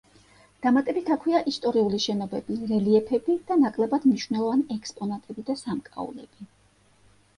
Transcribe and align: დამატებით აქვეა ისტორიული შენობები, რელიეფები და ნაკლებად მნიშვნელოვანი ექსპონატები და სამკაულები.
დამატებით 0.65 1.09
აქვეა 1.15 1.41
ისტორიული 1.51 1.99
შენობები, 2.07 2.57
რელიეფები 2.71 3.35
და 3.51 3.59
ნაკლებად 3.67 4.09
მნიშვნელოვანი 4.11 4.67
ექსპონატები 4.77 5.47
და 5.51 5.61
სამკაულები. 5.65 6.49